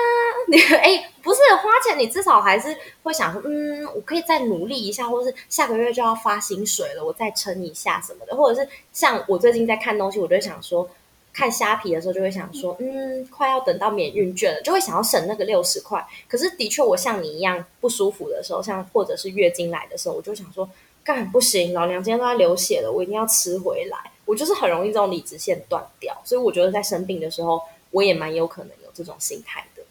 [0.49, 10.89] 你 哎，不是花钱，你至少还是会想说，嗯，我可以再努力一下，或是下个月就要发薪水了，我再撑一下什么的，或者是像我最近在看东西，我就想说，
[11.31, 16.05] 看虾皮的时候就会想说，嗯，快要等到免运券了，就会想要省那个六十块。
[16.27, 20.69] 可是的确，我像你一样不舒服的时候，像或者是月经来的时候，我就想说，
[21.05, 23.97] 干不行，老娘今天都要流血了，我一定要吃回来。
[24.29, 29.81] 我就是很容易这种理智线断掉，所以我觉得在生病的时候，我也蛮有可能有这种心态的。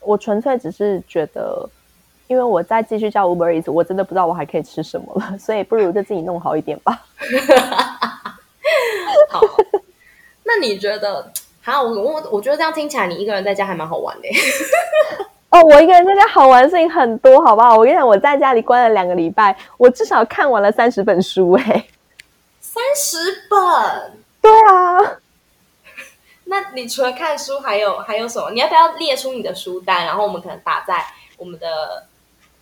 [0.00, 1.70] 我纯粹只是觉得，
[2.26, 7.06] 因为我再继续叫 Uber Eats，我真的不知道我还可以吃什么了，所以不如就自己弄好一点吧。
[9.30, 9.42] 好，
[10.42, 11.30] 那你觉得？
[11.62, 14.28] 好，我我我觉得这样听起来，你一个人在家还蛮好玩的。
[15.50, 17.76] 哦，我一个人在家好玩的事情很多，好不好？
[17.76, 21.86] 我跟你讲，我在家里关了两个礼拜，我至少看完了三十本书，哎。
[22.78, 25.18] 三十本，对啊。
[26.46, 28.50] 那你除了看书，还有还有什么？
[28.52, 31.04] 你要不要列出你的书单，然后我们可能打在
[31.36, 32.04] 我们的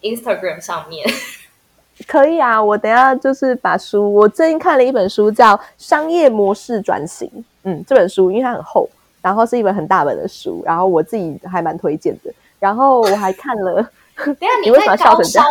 [0.01, 1.07] Instagram 上面？
[2.09, 4.13] 可以啊，我等下就是把书。
[4.13, 7.29] 我最近看了一本书，叫《商业模式转型》。
[7.65, 8.89] 嗯，这本书因为它很厚，
[9.21, 12.33] 然后是一本很大本的书，然后我自己还蛮推荐的。
[12.59, 13.75] 然后我还看了，
[14.17, 15.49] 等下你为什么笑成这样？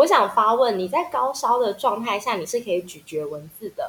[0.00, 3.84] 我想发问：你在高烧的状态下，你是可以咀嚼文字的？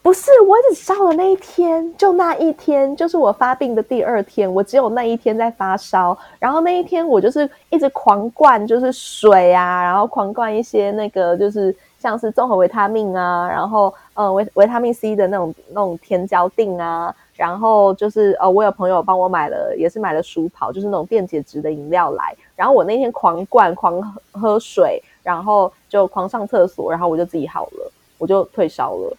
[0.00, 6.16] 不是，我只烧了那一天，就那一天，就是我发病的第二天，我只有那一天在发烧。
[6.38, 22.34] 然后那一天我就是一直狂灌，就是水啊，然后狂灌一些那个，就是像是综合维他命啊，然后呃维维他命 C 的那种那种甜胶锭啊，然后就是呃我有朋友帮我买了，也是买了舒跑，就是那种电解质的饮料来。
[22.56, 29.16] 然后我那天狂灌，狂喝喝水，然后就狂上厕所，然后我就自己好了，我就退烧了。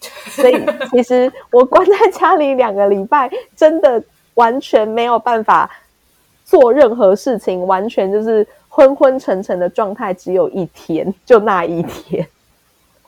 [0.30, 4.02] 所以其实我关在家里两个礼拜，真的
[4.34, 5.70] 完全没有办法
[6.44, 12.26] 做任何事情，完全就是昏昏沉沉的状态，只有一天，就那一天。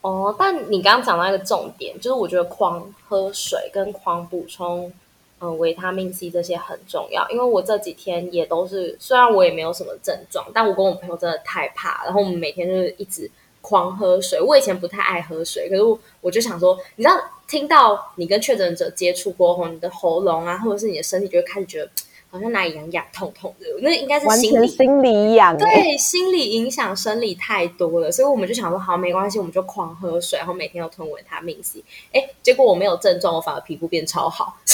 [0.03, 4.93] 哦，但你刚刚讲到一个重点，就是我觉得狂喝水跟狂补充
[5.43, 13.31] 嗯维他命 C 这些很重要，因为我这几天也都是，虽然我也没有什么症状，但我跟我朋友真的太怕，然后我们每天就是一直。
[13.65, 21.89] 狂喝水，我以前不太爱喝水，可是我我就想说，你知道，听到你跟确诊者接触过后，你的喉咙啊，或者是你的身体，就会开始觉得
[22.33, 31.85] 好像哪里痒痒、痛痛的，那应该是心理心理痒，对，心理影响生理太多了，所以我们就想说，好，没关系，我们就狂喝水，然后每天都吞维他命 C。
[32.11, 34.57] 哎，结果我没有症状，我反而皮肤变超好。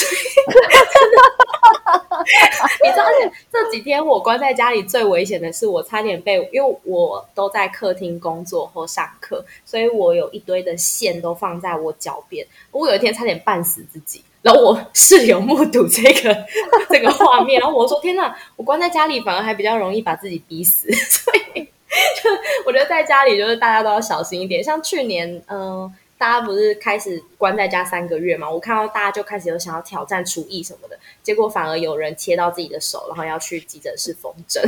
[2.81, 12.47] 你知道，而且这几天我关在家里最危险的是，我差点被，因为我都在客厅工作或上课，所以我有一堆的线都放在我脚边。
[12.71, 16.45] 我有一天差点绊死自己，然后我室友目睹这个
[16.89, 22.29] 这个画面，然后我说：“天哪，我关在家里反而还比较容易把自己逼死。”所以，就
[22.65, 24.63] 我觉得在家里就是大家都要小心一点。
[24.63, 25.93] 像去年，嗯。
[26.19, 28.51] 大家不是开始关在家三个月嘛？
[28.51, 34.61] 我看到大家就开始有想要挑战厨艺什么的，结果反而有人切到自己的手，然后要去急诊室缝针。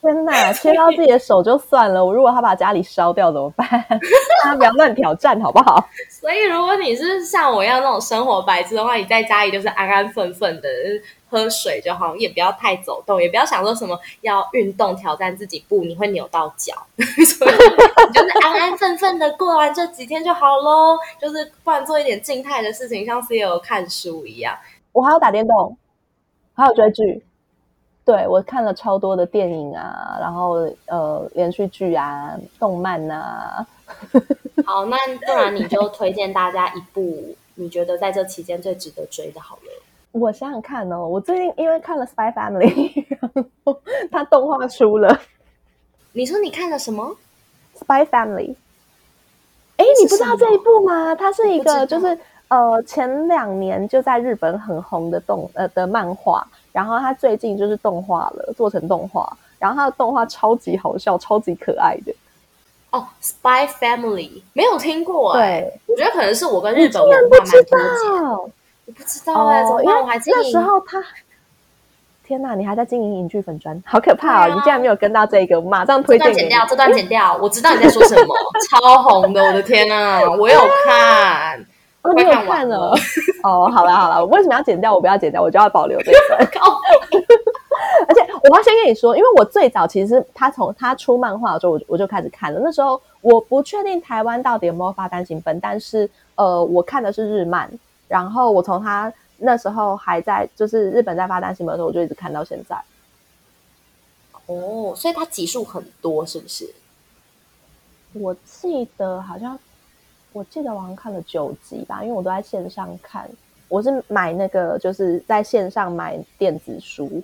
[0.00, 3.68] 天哪，切到自己的手就算了，我如果他把家里烧掉怎么办？
[4.44, 5.88] 大家不要乱挑战好不好？
[6.08, 10.68] 所以如果你是像我一样那种生活白痴的话，你在家里就是安安分分的。
[11.32, 16.74] 喝水就好，也不要太走动，也不要想说什么要运动挑战自己，不，你会扭到脚。
[16.98, 24.58] 所以你就是安安分分的过完这几天就好喽，就是不然做一点静态的事情，像 C 有看书一样。
[24.90, 25.76] 我还要打电动，
[26.56, 27.22] 还有追剧。
[28.10, 33.64] 对我看了超多的电影啊，然后呃连续剧啊，动漫啊。
[34.66, 39.62] 好，那不然你就推荐大家一部你觉得在这期间最值得追的，好了。
[40.10, 45.20] 我想想看哦，我最近因为看了《Spy Family》，然后它动画出了。
[46.12, 47.16] 你说你看了什么
[47.84, 48.48] 《Spy Family》？
[49.76, 51.14] 哎，你不知道这一部吗？
[51.14, 52.18] 它是一个就是
[52.48, 62.12] 呃前两年就在日本很红的动呃的漫画，然后他最近就是动画了，做成动画，然后他的动画超级好笑，超级可爱的。
[62.90, 68.52] 哦，《Spy Family》没有听过对，我觉得可能是我跟日本文化蛮脱节。
[68.92, 71.00] 不知道哎，因为我还那时候他，
[72.24, 74.52] 天哪，你还在经营影剧粉砖，好可怕哦！
[74.52, 77.38] 你竟然没有跟到这个，马上推荐剪掉，这段剪掉。
[77.40, 78.34] 我知道你在说什么，
[78.68, 81.64] 超红的，我的天呐，我有看，
[82.02, 82.94] 我有看了。
[83.42, 84.94] 哦， 好了好了，我为什么要剪掉？
[84.94, 86.40] 我不要剪掉，我就要保留这一段。
[88.08, 92.60] 而且我要先跟你说，因为我最早其实他从他出漫画的时候，我我就开始看了。
[92.62, 97.70] 那时候我不确定台湾到底有没有发单行本，但是呃，我看的是日漫。
[98.08, 102.76] 然后我从他那时候还在，就是日本在发单行本的时候，我就一直看到现在。
[104.46, 106.68] 哦，所以他集数很多，是不是？
[108.14, 109.56] 我记得好像，
[110.32, 113.28] 我记得我好像看了九集吧，因为我都在线上看。
[113.68, 117.22] 我是买那个，就是在线上买电子书。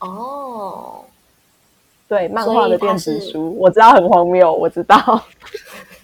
[0.00, 1.02] 哦，
[2.08, 5.22] 对，漫画的电子书，我知道很荒谬，我知道。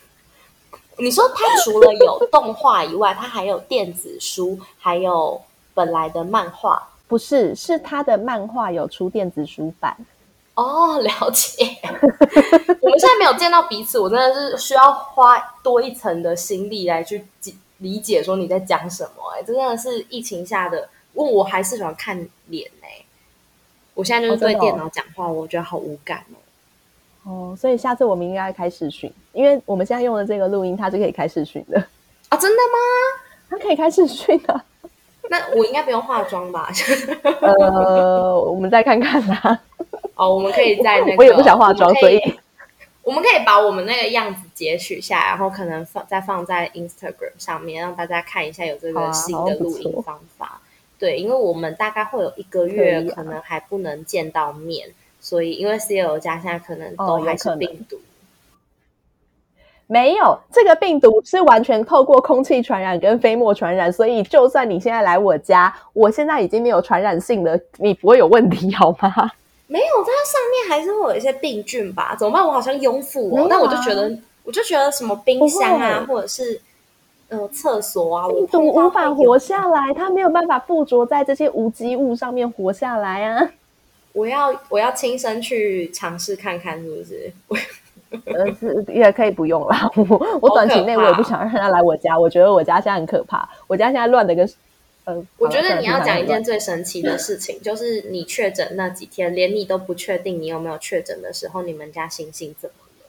[0.96, 5.40] 你说它除了有动画以外，它还有电子书，还有
[5.74, 6.83] 本来的漫画？
[7.09, 9.96] 不是，是它的漫画有出电子书版。
[10.61, 11.79] 哦，了解。
[12.81, 17.25] 我们现在没有见到彼此，我真的是需要花多一层的心力来去
[17.79, 19.33] 理解说你在讲什么。
[19.35, 22.88] 哎，真的是疫情下的，问我还是喜欢看脸哎。
[23.94, 26.37] 我现在就是对电脑讲话，我觉得好无感哦。
[27.25, 31.79] 哦，所以下次我们应该开视讯，因为我们现在用的这个录音，它是可以开视讯的
[32.29, 32.37] 啊！
[32.37, 32.79] 真的吗？
[33.51, 34.61] 它可以开视讯的？
[35.29, 36.70] 那我应该不用化妆吧？
[37.42, 39.61] 呃，我们再看看啦。
[40.20, 42.20] 哦，我们可以在那个， 我也不想化妆，所以
[43.02, 50.61] 我们可以把我们那个样子截取下来，然后可能放再放在 Instagram 上面，让大家看一下有这个新的录音方法。
[50.98, 54.90] 对，因为我们大概会有一个月，可能还不能见到面。
[55.22, 58.00] 所以，因为 C L 家现在可能都还是病毒，
[59.87, 69.30] 没有，这个病毒是完全透过空气传染跟飞沫传染，所以就算你现在来我家，我现在已经没有传染性了，你不会有问题好吗？
[69.72, 72.16] 没有，它上面还是会有一些病菌吧？
[72.18, 72.44] 怎么办？
[72.44, 76.61] 我好像拥护哦，没有啊但我就觉得，我就觉得什么冰箱啊，或者是
[77.28, 83.48] 呃厕所啊，我病毒碰到无法活下来，它没有办法附着在这些无机物上面活下来啊。
[84.12, 87.33] 我要我要亲身去尝试看看，是不是？
[87.46, 87.56] 我
[88.35, 89.88] 呃，是也可以不用啦。
[89.94, 94.44] 我我短期内我也不想让他来我家，我觉得我家现在很可怕，我家现在乱的跟
[95.14, 95.25] 呃。
[95.38, 96.40] 我觉得你要讲一件。
[96.42, 103.07] 最神奇的事情，就是你确诊那几天，连你都不确定你有没有确诊的时候，你们家星星怎么了？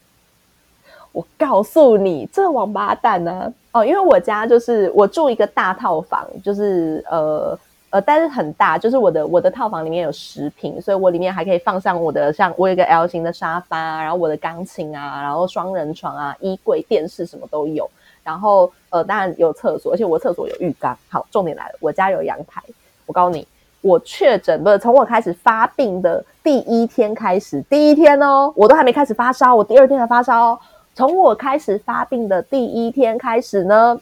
[1.14, 7.58] 我告诉你，这王八蛋呢、哦，因为我家就是我住一个大套房，就是呃
[7.92, 17.90] 呃，但是很大，就是我的我的套房里面有十平，所以我里面还可以放上我的像我有一个 L 型的沙发，然后我的钢琴啊，然后双人床啊，衣柜、电视什么都有。
[18.24, 20.98] 然后呃，当然有厕所，而且我厕所有浴缸。
[21.10, 22.62] 好，重点来了，我家有阳台。
[23.06, 23.48] 我告诉你，
[23.82, 30.60] 我确诊不是从我开始发病的第一天开始，第一天哦，我都还没开始发烧，我第二天才发烧哦。
[30.94, 34.00] 从我开始发病的第一天开始呢，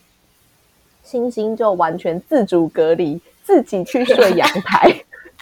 [1.03, 4.93] 星星就完全自主隔离，自己去睡阳台。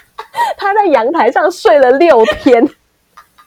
[0.57, 2.67] 他在阳台上睡了六天。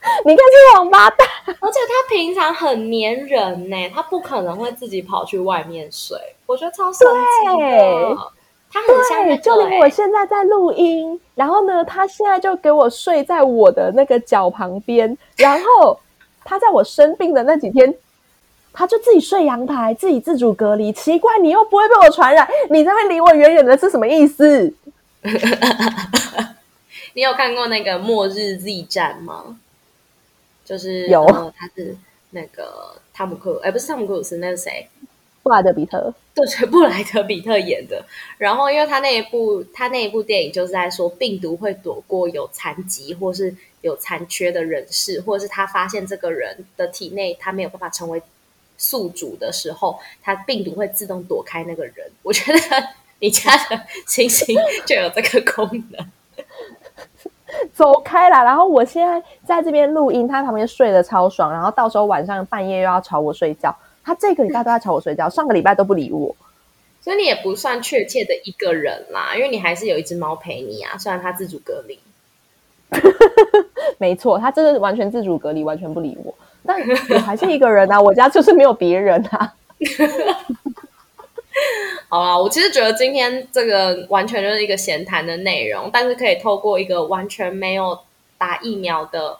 [0.25, 8.17] 你看这王八蛋，而且他平常很黏人呢，他不可能会自己跑去外面睡，我觉得超神奇的。
[8.73, 15.99] 他很像那对，就个、连我欸，现在在录音，然后呢，他现在就给我睡在我的那个脚旁边，然后
[16.45, 17.93] 他在我生病的那几天，
[18.73, 20.93] 他就自己睡阳台，自己自主隔离。
[20.93, 24.73] 奇怪，你又不会被我传染，你这边离我远远的是什么意思？
[27.15, 29.57] 你有看过那个《末日 Z 战》吗？
[30.71, 31.97] 就是有呃他是
[32.31, 34.89] 那个汤姆克，哎，不是汤姆克鲁斯，那是谁？
[35.43, 38.05] 布莱德比特， 对，是布莱德比特演的。
[38.39, 48.23] 然后，因为他那一部他那一部电影就是在说病毒会躲过有残疾或是有残缺的人士，或者是他发现这个人的体内他没有办法成为
[48.79, 52.09] 宿主的时候，他病毒会自动躲开那个人。
[52.23, 52.59] 我觉得
[53.19, 54.57] 你家的星星
[54.87, 56.07] 就有这个功能。
[57.75, 58.43] 走开啦！
[58.43, 63.75] 然后我现在在这边录音，他旁边睡得超爽，然后到时候晚上半夜又要吵我睡觉。
[64.03, 66.35] 他这个礼拜都在吵我睡觉，上个礼拜都不理我。
[67.03, 71.99] 所以你也不算确切的一个人啦，因为你还是有一只猫陪你啊，虽然它自主隔离。
[73.99, 76.35] 没错，他真的完全自主隔离，完全不理我。
[76.67, 76.79] 但
[77.11, 79.55] 我还是一个人啊，我家就是没有别人啊。
[82.09, 87.99] 好啦，我其实觉得今天这个完全就是一个闲谈的内容，但是可以透过一个完全没有
[88.39, 89.39] 打疫苗的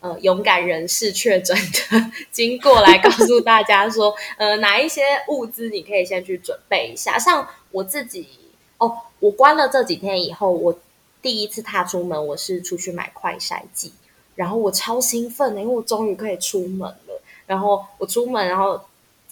[0.00, 7.18] 呃勇敢人士确诊的经过来告诉大家说，呃，哪一些物资你可以先去准备一下。
[7.18, 8.28] 像我自己
[8.78, 10.78] 哦，我关了这几天以后，我
[11.22, 13.92] 第一次踏出门，我是出去买快筛剂，
[14.34, 17.22] 然后我超兴奋的，因为我终于可以出门了。
[17.46, 18.80] 然后我出门，然后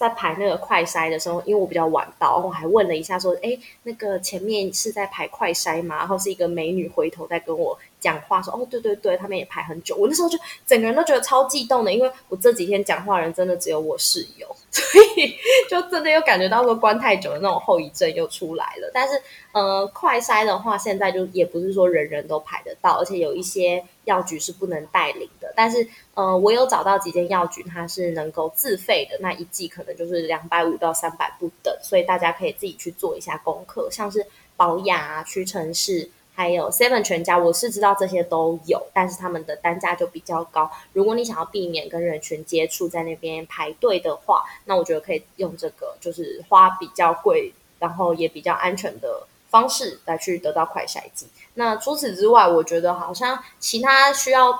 [0.01, 14.83] 在排那个快筛的时候，因为我比较晚到，我还问了一下说：“哎，那个前面是在排快筛吗？”然后是一个美女回头在跟我讲话说：“哦，对对对，他们也排很久。”我那时候就整个人都觉得超激动的，因为我这几天讲话人真的只有我室友， 所
[15.15, 15.33] 以
[15.69, 18.89] 就真的又感觉到说关太久的那种后遗症又出来了。
[18.91, 25.53] 但是呃，快筛的话，现在就也不是说人人都排得到，而且有一些药局是不能代领的。
[25.55, 34.25] 但是呃，我有找到几间药局，它是能够自费的，那一剂可能就是两百五到三百不等，所以大家可以自己去做一下功课，像是
[34.57, 36.09] 保雅啊、屈臣氏。
[36.33, 40.71] 还有 Seven 全家，我是知道这些都有，但是他们的单价就比较高。
[40.93, 51.27] 如果你想要避免跟人群接触，在那边排队的话，那我觉得可以用这个，就是花比较贵，然后也比较安全的方式来去得到快筛剂。
[51.55, 54.57] 那除此之外，我觉得好像其他需要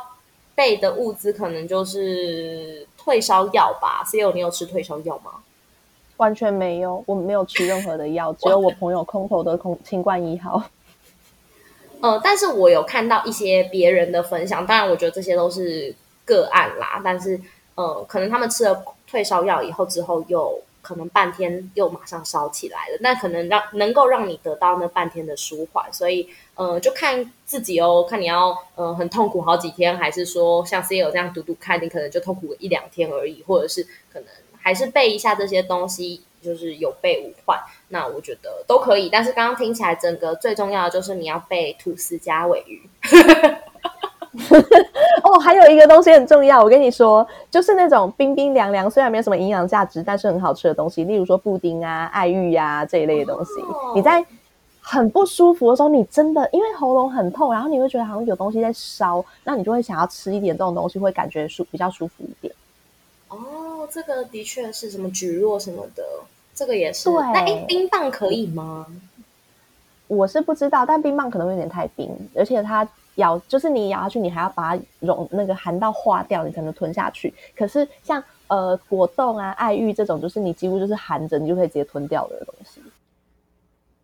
[0.54, 4.04] 备的物资，可能就是退烧药吧。
[4.06, 5.32] C O，你有吃退烧药吗？
[6.18, 10.62] 完全没有，我没有吃任何的药，只有我朋友空投的空清冠一号。
[12.02, 15.94] 呃，但是我有看到一些别人的分享，当然我觉得这些都是
[16.26, 17.02] 个案啦。
[17.04, 17.40] 但是
[17.76, 25.92] 呃，可能他们吃了退烧药以后之后，又可能半天又马上烧起来了，那可能让能够让你得到那半天的舒缓。
[25.94, 34.26] 所以呃，就看自己哦，看你要呃很痛苦好几天，还是说像 C 友这样读读看，你可能就痛苦一两天而已，或者是可能
[34.60, 37.60] 还是背一下这些东西，就是有备无患。
[37.90, 42.82] 那我觉得都可以，但是刚刚听起来，整个最重要的就是你要备吐司加尾鱼。
[45.24, 53.52] 哦，哦，还有一个东西很重要，我跟你说，就是那种冰冰凉凉，虽然没有什么营养价值，但是很好吃的东西，例如说布丁啊、爱玉呀这一类的东西。
[53.94, 54.26] 你在
[54.80, 62.54] 很不舒服的时候，你真的因为喉咙很痛，然后你会觉得好像有东西在烧，那你就会想要吃一点这种东西，会感觉舒比较舒服一点。
[63.28, 66.04] 哦，这个的确是什么菊若什么的，
[66.54, 67.10] 这个也是。
[67.10, 68.88] 那哎，冰棒可以吗？
[70.08, 72.88] 我是不知道，但冰棒可能会有点太冰，而且它。
[73.16, 77.32] 咬就是你咬下去，你还要把它融那个含到化掉，你才能吞下去。
[77.54, 82.82] 可是像呃果冻啊、爱玉这种，就是你几乎就是含着，你就可以直接吞掉的东西。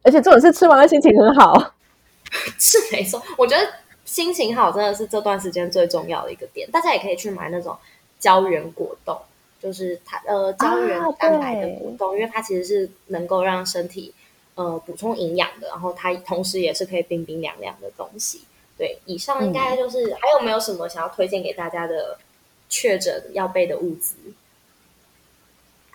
[0.04, 1.74] 而且这种是吃完了心情很好，
[2.60, 3.24] 是没错。
[3.38, 3.66] 我觉得
[4.04, 6.70] 心情好真的是这段时间最重要的一个点。
[6.70, 7.76] 大家也可以去买那种
[8.20, 9.18] 胶原果冻，
[9.60, 14.14] 就是它呃胶原蛋白的果冻，因为它其实是能够让身体
[14.56, 18.42] 呃补充营养的，然后它同时也是可以冰冰凉凉的东西。
[18.78, 22.18] 对，以上应该就是还有没有什么想要推荐给大家的
[22.70, 24.16] 确诊要备的物资？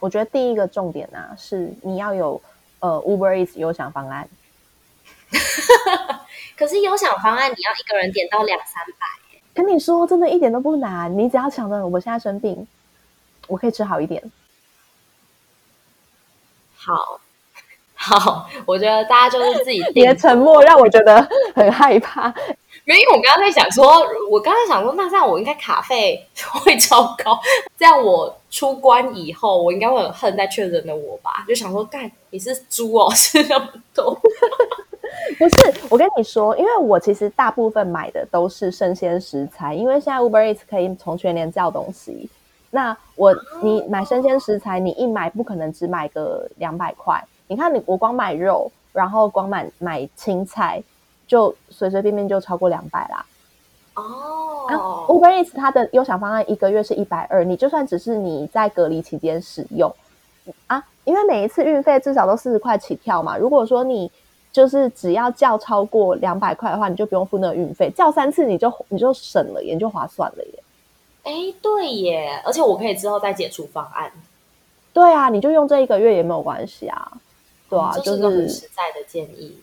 [0.01, 2.43] 我觉得第一个重点啊是你要有
[2.81, 4.29] 呃 Uber Eats 优享方案。
[6.59, 9.07] 可是优享方案你要一个人点到两三百，
[9.55, 12.67] 跟你说真的一点都不难，你只要想着我现在生病，
[13.47, 14.23] 我可以吃好一点。
[16.77, 17.21] 好。
[18.05, 19.81] 好，我觉得大家就是自己。
[19.95, 21.25] 你的沉默让我觉得
[21.55, 22.27] 很害怕。
[22.85, 26.27] 因为我刚刚在想说，我刚刚想说，那这样我应该卡费
[26.65, 27.39] 会超高。
[27.79, 31.45] 这样我出关以后，我应该会很恨在确诊的我吧？
[31.47, 34.13] 就想说，干你是猪哦，吃那么多。
[35.39, 42.29] 不是，我跟你说，因为我其实大部分买的都是生鲜食材，因为现在 Uber Eats 可以从全年叫东西。
[42.75, 47.23] 那我你买生鲜食材，你一买不可能只买个两百块。
[47.47, 50.83] 你看，你我光买肉，然后光买买青菜，
[51.27, 53.27] 就随随便便就超过两百啦。
[53.95, 59.95] 哦，Uber Eats 它的优享方案一个月是一百二，你就算只是你在隔离期间使用
[60.67, 63.37] 啊，因为每一次运费至少都四十块起跳嘛。
[63.37, 64.11] 如果说你
[64.51, 70.63] 就是只要叫超过两百块的话，你就不用付那个运费，叫三次你就你就省了，也就划算了耶。
[71.25, 74.11] 哎，对耶，而且我可以之后再解除方案。
[74.93, 77.13] 对啊，你就用这一个月也没有关系啊。
[77.71, 79.57] 对啊，就是很实在的建议。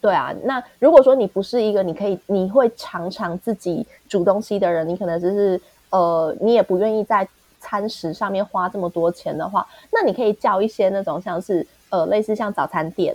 [0.00, 7.26] 对啊，那如果说你不是一个你可以你会常常自己煮东西的人，你可能只是呃，你也不愿意在
[7.60, 13.14] 餐食上面花这么多钱的话，那你可以叫一些那种像是呃类似像早餐店，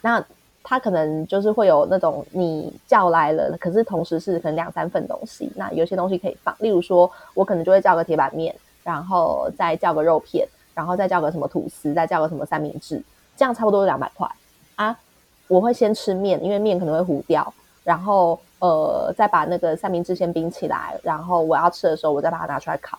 [0.00, 0.24] 那
[0.68, 8.54] 他可能就是会有那种你叫来了，可是同时是可能两三份东西，那有些东西可以放，例如说我可能就会叫个铁板面，
[8.84, 13.02] 然后再叫个肉片，然后再叫个什么吐司，再叫个什么三明治。
[13.34, 14.30] 这样差不多两百块
[14.76, 14.94] 啊！
[15.46, 17.50] 我会先吃面，因为面可能会糊掉，
[17.82, 22.98] 然后呃再把那个三明治先冰起来，然后我要吃的时候我再把它拿出来烤。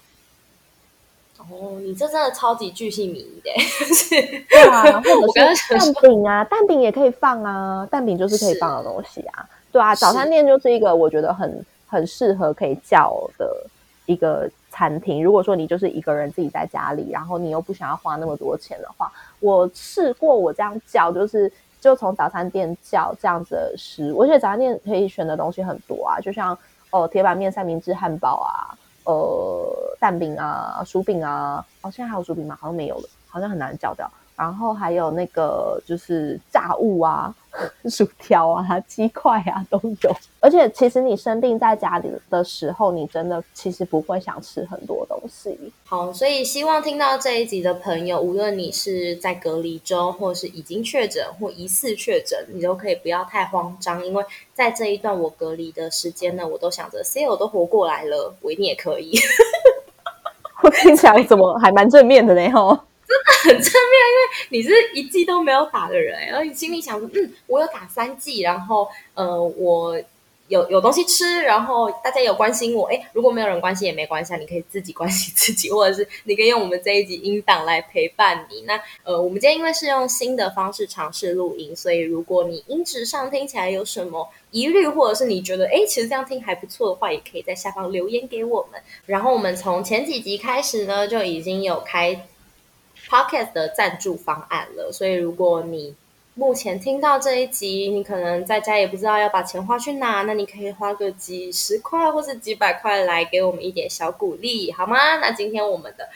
[1.39, 3.49] 哦，你这真的超级巨细靡遗的，
[4.49, 13.65] 对啊，或者是蛋饼啊，蛋饼也可以放啊，蛋饼就是可以放的东西啊，对啊，早餐店就是一个我觉得很很适合可以叫的
[14.05, 14.49] 一个。
[14.71, 26.57] 餐厅，如果说你就是一个人自己在家里，然后你又不想要花那么多钱的话，我试过我这样叫，就是就从早餐店叫这样子的食，我觉得早餐店可以选的东西很多啊，就像
[26.91, 32.55] 哦铁板面、三明治、汉堡啊，呃蛋饼啊、薯饼啊，哦现在还有薯饼吗？
[32.59, 34.11] 好像没有了，好像很难找掉。
[34.39, 37.35] 然后还有那个就是炸物啊。
[37.89, 45.57] 薯条啊，鸡块啊都有，而且其实你生病在家里的时候，你真的其实不会想吃很多东西。
[45.83, 54.23] 好，所以希望听到这一集的朋友，无论你是在隔离中，或是已经确诊或疑似确诊，你都可以不要太慌张，因为
[54.53, 59.17] 在这一段我隔离的时间呢，我都想着 C 我都活过来了，我一定也可以。
[60.61, 62.49] 我听起来怎么还蛮正面的呢？
[62.51, 62.77] 吼。
[63.09, 69.99] 真的很正面，因为你是一季都没有打的人，然后你心里想说，嗯，我有打三季，然后呃，我
[70.47, 78.61] 有有东西吃，然后大家有关心我，哎，如果没有人关心也没关系，你可以自己关心自己，或者是你可以用我们这一集音档来陪伴你。
[78.61, 88.79] 那呃，我们今天因为是用新的方式尝试录音，所以如果你音质上听起来有什么疑虑，或者是你觉得哎，其实这样听还不错的话，也可以在下方留言给我们。
[89.07, 92.27] 然后我们从前几集开始呢，就已经有开。
[93.09, 95.95] Podcast 的赞助方案了，所以如果你
[96.35, 105.17] 目前听到这一集，你可能在家也不知道要把钱花去哪，那你可以花个几十块或是几百块来给我们一点小鼓励，好吗？
[105.17, 106.07] 那今天我们的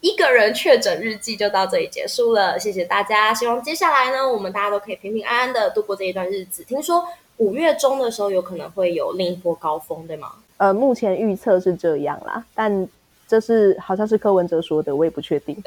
[0.00, 3.32] 一个人确诊日记就到这里结束了，谢谢大家。
[3.32, 6.64] 希望接下来呢，我们大家都可以平平安安的度过这一段日子。
[6.64, 10.32] 听说五月中的时候有可能会有另一波高峰，对吗？
[10.56, 12.86] 呃，目前预测是这样啦，但
[13.26, 15.56] 这是好像是柯文哲说的，我也不确定。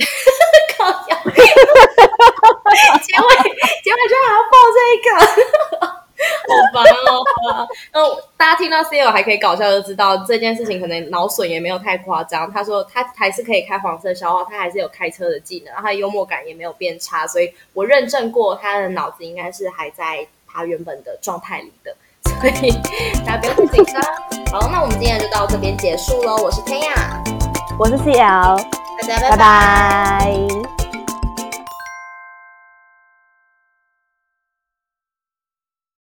[3.01, 3.27] 结尾
[3.83, 5.07] 结尾居然还要报这个，
[6.47, 7.11] 好烦哦！
[7.91, 7.95] 那
[8.37, 12.51] 大家听到 C L 还可以搞笑，就知道这件事情可能脑损也没有太夸张。
[12.51, 22.71] 他说他还是可以开黄色消化，他还是有开车的技能，然后他幽默感也没有变差，所以我认证过他的脑子应该是还在他原本的状态里的，所以
[23.25, 24.01] 大家不用太紧张。
[24.51, 26.37] 好，那我们今天就到这边结束喽。
[26.37, 27.23] 我是天雅，
[27.79, 28.57] 我是 CL，
[29.01, 30.82] 大家拜拜。